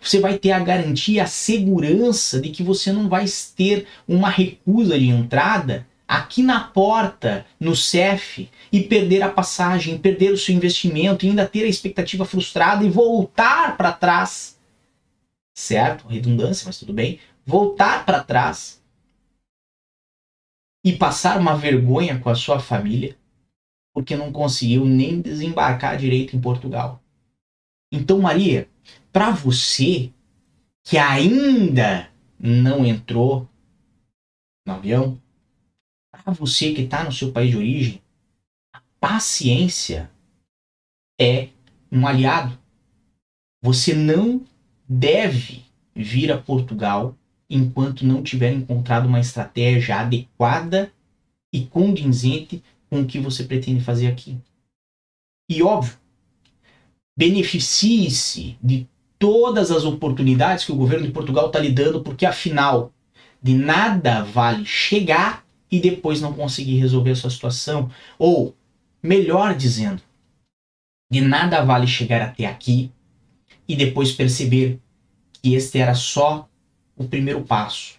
Você 0.00 0.20
vai 0.20 0.38
ter 0.38 0.52
a 0.52 0.58
garantia, 0.58 1.22
a 1.24 1.26
segurança 1.26 2.40
de 2.40 2.50
que 2.50 2.62
você 2.62 2.92
não 2.92 3.08
vai 3.08 3.24
ter 3.56 3.86
uma 4.06 4.28
recusa 4.28 4.98
de 4.98 5.08
entrada 5.08 5.86
aqui 6.06 6.42
na 6.42 6.60
porta, 6.60 7.44
no 7.58 7.74
CEF, 7.74 8.48
e 8.70 8.82
perder 8.82 9.22
a 9.22 9.28
passagem, 9.28 9.98
perder 9.98 10.32
o 10.32 10.38
seu 10.38 10.54
investimento, 10.54 11.24
e 11.24 11.30
ainda 11.30 11.46
ter 11.46 11.64
a 11.64 11.68
expectativa 11.68 12.24
frustrada 12.24 12.84
e 12.84 12.90
voltar 12.90 13.76
para 13.76 13.92
trás. 13.92 14.58
Certo? 15.54 16.06
Redundância, 16.06 16.64
mas 16.66 16.78
tudo 16.78 16.92
bem. 16.92 17.18
Voltar 17.44 18.04
para 18.04 18.22
trás 18.22 18.80
e 20.86 20.96
passar 20.96 21.40
uma 21.40 21.56
vergonha 21.56 22.16
com 22.20 22.30
a 22.30 22.36
sua 22.36 22.60
família 22.60 23.18
porque 23.92 24.14
não 24.14 24.30
conseguiu 24.30 24.84
nem 24.84 25.20
desembarcar 25.20 25.96
direito 25.96 26.36
em 26.36 26.40
Portugal. 26.40 27.02
Então, 27.90 28.20
Maria, 28.20 28.68
para 29.12 29.32
você 29.32 30.12
que 30.84 30.96
ainda 30.96 32.08
não 32.38 32.86
entrou 32.86 33.48
no 34.64 34.74
avião, 34.74 35.20
para 36.12 36.32
você 36.32 36.72
que 36.72 36.82
está 36.82 37.02
no 37.02 37.10
seu 37.10 37.32
país 37.32 37.50
de 37.50 37.56
origem, 37.56 38.02
a 38.72 38.80
paciência 39.00 40.08
é 41.20 41.48
um 41.90 42.06
aliado. 42.06 42.56
Você 43.60 43.92
não 43.92 44.44
deve 44.88 45.64
vir 45.92 46.30
a 46.30 46.40
Portugal 46.40 47.16
enquanto 47.48 48.04
não 48.04 48.22
tiver 48.22 48.52
encontrado 48.52 49.06
uma 49.06 49.20
estratégia 49.20 50.00
adequada 50.00 50.92
e 51.52 51.64
condizente 51.64 52.62
com 52.90 53.00
o 53.00 53.06
que 53.06 53.18
você 53.18 53.44
pretende 53.44 53.82
fazer 53.82 54.08
aqui. 54.08 54.36
E 55.48 55.62
óbvio, 55.62 55.96
beneficie-se 57.16 58.56
de 58.62 58.88
todas 59.18 59.70
as 59.70 59.84
oportunidades 59.84 60.64
que 60.64 60.72
o 60.72 60.76
governo 60.76 61.06
de 61.06 61.12
Portugal 61.12 61.46
está 61.46 61.58
lhe 61.58 61.70
dando, 61.70 62.02
porque 62.02 62.26
afinal, 62.26 62.92
de 63.42 63.54
nada 63.54 64.22
vale 64.22 64.64
chegar 64.64 65.46
e 65.70 65.80
depois 65.80 66.20
não 66.20 66.32
conseguir 66.32 66.78
resolver 66.78 67.12
a 67.12 67.16
sua 67.16 67.30
situação. 67.30 67.90
Ou, 68.18 68.54
melhor 69.02 69.54
dizendo, 69.54 70.02
de 71.10 71.20
nada 71.20 71.64
vale 71.64 71.86
chegar 71.86 72.20
até 72.20 72.46
aqui 72.46 72.90
e 73.68 73.76
depois 73.76 74.12
perceber 74.12 74.80
que 75.32 75.54
este 75.54 75.78
era 75.78 75.94
só 75.94 76.48
o 76.96 77.04
primeiro 77.04 77.42
passo, 77.42 77.94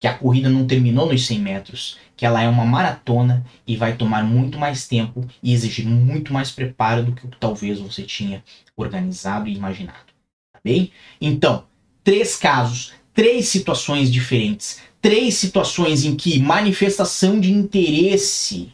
que 0.00 0.06
a 0.06 0.14
corrida 0.14 0.48
não 0.48 0.66
terminou 0.66 1.06
nos 1.06 1.26
100 1.26 1.38
metros, 1.38 1.98
que 2.16 2.24
ela 2.24 2.42
é 2.42 2.48
uma 2.48 2.64
maratona 2.64 3.44
e 3.66 3.76
vai 3.76 3.96
tomar 3.96 4.24
muito 4.24 4.58
mais 4.58 4.88
tempo 4.88 5.26
e 5.42 5.52
exigir 5.52 5.86
muito 5.86 6.32
mais 6.32 6.50
preparo 6.50 7.04
do 7.04 7.12
que 7.12 7.28
talvez 7.38 7.78
você 7.78 8.02
tinha 8.02 8.42
organizado 8.76 9.48
e 9.48 9.54
imaginado. 9.54 10.12
Tá 10.52 10.60
bem? 10.64 10.90
Então, 11.20 11.66
três 12.02 12.36
casos, 12.36 12.94
três 13.12 13.48
situações 13.48 14.10
diferentes, 14.10 14.80
três 15.02 15.34
situações 15.34 16.04
em 16.04 16.16
que 16.16 16.38
manifestação 16.38 17.38
de 17.38 17.52
interesse 17.52 18.72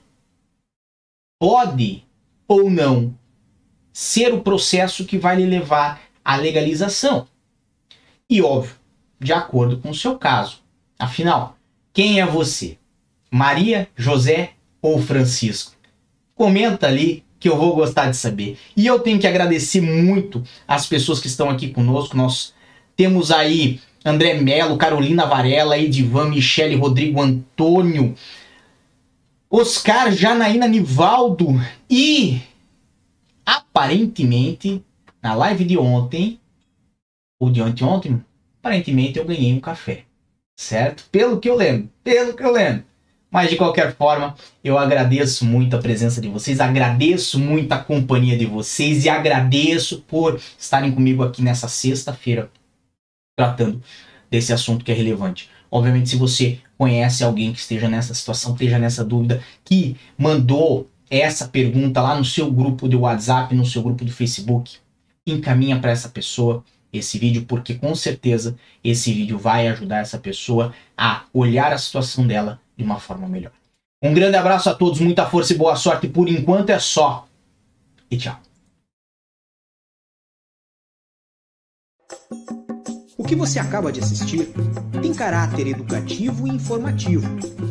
pode 1.41 2.05
ou 2.49 2.71
não 2.71 3.17
ser 3.93 4.33
o 4.33 4.43
processo 4.43 5.05
que 5.05 5.19
vai 5.19 5.37
lhe 5.37 5.47
levar 5.47 6.03
à 6.25 6.37
legalização. 6.37 7.27
E 8.29 8.43
óbvio, 8.43 8.76
de 9.19 9.33
acordo 9.33 9.79
com 9.79 9.91
o 9.91 9.95
seu 9.95 10.19
caso. 10.19 10.59
Afinal, 10.99 11.57
quem 11.93 12.21
é 12.21 12.27
você? 12.27 12.79
Maria, 13.31 13.89
José 13.97 14.51
ou 14.81 15.01
Francisco? 15.01 15.73
Comenta 16.35 16.87
ali 16.87 17.25
que 17.39 17.49
eu 17.49 17.57
vou 17.57 17.75
gostar 17.75 18.11
de 18.11 18.17
saber. 18.17 18.59
E 18.77 18.87
eu 18.87 18.99
tenho 18.99 19.19
que 19.19 19.27
agradecer 19.27 19.81
muito 19.81 20.43
as 20.67 20.87
pessoas 20.87 21.21
que 21.21 21.27
estão 21.27 21.51
aqui 21.51 21.69
conosco. 21.69 22.17
Nós 22.17 22.55
temos 22.97 23.31
aí 23.31 23.81
André 24.05 24.35
Melo, 24.35 24.77
Carolina 24.77 25.27
Varela, 25.27 25.79
Edivan, 25.79 26.31
Michele, 26.31 26.77
Rodrigo 26.77 27.21
Antônio, 27.21 28.15
Oscar, 29.51 30.13
Janaína 30.13 30.67
Nivaldo 30.67 31.61
e 31.89 32.41
aparentemente 33.45 34.83
na 35.23 35.35
live 35.35 35.65
de 35.65 35.79
ontem 35.79 36.41
ou 37.39 37.51
de 37.51 37.61
anteontem, 37.61 38.25
aparentemente 38.67 39.17
eu 39.17 39.25
ganhei 39.25 39.53
um 39.53 39.61
café, 39.61 40.03
certo? 40.59 41.05
Pelo 41.13 41.39
que 41.39 41.49
eu 41.49 41.55
lembro, 41.55 41.89
pelo 42.03 42.35
que 42.35 42.43
eu 42.43 42.51
lembro. 42.51 42.85
Mas 43.31 43.51
de 43.51 43.57
qualquer 43.57 43.95
forma, 43.95 44.35
eu 44.63 44.77
agradeço 44.77 45.45
muito 45.45 45.77
a 45.77 45.79
presença 45.79 46.21
de 46.21 46.29
vocês, 46.29 46.59
agradeço 46.59 47.39
muito 47.39 47.71
a 47.73 47.79
companhia 47.79 48.37
de 48.37 48.47
vocês 48.47 49.05
e 49.05 49.09
agradeço 49.09 50.01
por 50.03 50.41
estarem 50.59 50.91
comigo 50.91 51.23
aqui 51.23 51.43
nessa 51.43 51.69
sexta-feira 51.69 52.51
tratando 53.37 53.81
desse 54.31 54.53
assunto 54.53 54.85
que 54.85 54.91
é 54.91 54.95
relevante. 54.95 55.49
Obviamente, 55.71 56.09
se 56.09 56.17
você 56.17 56.59
conhece 56.79 57.23
alguém 57.23 57.53
que 57.53 57.59
esteja 57.59 57.89
nessa 57.89 58.15
situação, 58.15 58.53
esteja 58.53 58.79
nessa 58.79 59.05
dúvida, 59.05 59.43
que 59.65 59.97
mandou 60.17 60.89
essa 61.11 61.47
pergunta 61.47 62.01
lá 62.01 62.17
no 62.17 62.25
seu 62.25 62.51
grupo 62.51 62.89
de 62.89 62.97
WhatsApp, 62.97 63.55
no 63.55 63.67
seu 63.67 63.83
grupo 63.83 64.05
do 64.05 64.11
Facebook, 64.11 64.79
encaminha 65.27 65.79
para 65.79 65.91
essa 65.91 66.09
pessoa 66.09 66.65
esse 66.97 67.19
vídeo, 67.19 67.45
porque 67.47 67.75
com 67.75 67.95
certeza 67.95 68.57
esse 68.83 69.13
vídeo 69.13 69.39
vai 69.39 69.69
ajudar 69.69 69.99
essa 69.99 70.19
pessoa 70.19 70.75
a 70.97 71.25
olhar 71.33 71.73
a 71.73 71.79
situação 71.79 72.27
dela 72.27 72.61
de 72.77 72.85
uma 72.85 72.99
forma 72.99 73.29
melhor. 73.29 73.53
Um 74.03 74.13
grande 74.13 74.37
abraço 74.37 74.69
a 74.69 74.75
todos, 74.75 75.01
muita 75.01 75.27
força 75.27 75.53
e 75.53 75.57
boa 75.57 75.75
sorte. 75.75 76.07
Por 76.07 76.29
enquanto 76.29 76.71
é 76.71 76.79
só. 76.79 77.27
E 78.11 78.17
tchau. 78.17 78.39
O 83.19 83.25
que 83.25 83.35
você 83.35 83.59
acaba 83.59 83.91
de 83.91 83.99
assistir 83.99 84.53
tem 85.03 85.13
caráter 85.13 85.67
educativo 85.67 86.47
e 86.47 86.51
informativo. 86.51 87.27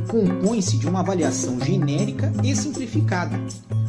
Compõe-se 0.10 0.78
de 0.78 0.88
uma 0.88 1.00
avaliação 1.00 1.60
genérica 1.62 2.34
e 2.44 2.56
simplificada. 2.56 3.40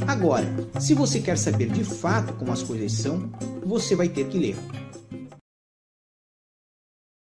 Agora, 0.07 0.47
se 0.79 0.95
você 0.95 1.21
quer 1.21 1.37
saber 1.37 1.71
de 1.71 1.83
fato 1.83 2.35
como 2.35 2.53
as 2.53 2.63
coisas 2.63 2.93
são, 2.93 3.29
você 3.65 3.97
vai 3.97 4.09
ter 4.09 4.29
que 4.29 4.39
ler. 4.39 4.57